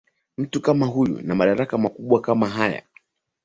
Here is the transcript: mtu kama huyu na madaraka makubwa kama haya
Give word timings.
mtu 0.37 0.61
kama 0.61 0.85
huyu 0.85 1.21
na 1.21 1.35
madaraka 1.35 1.77
makubwa 1.77 2.21
kama 2.21 2.49
haya 2.49 2.83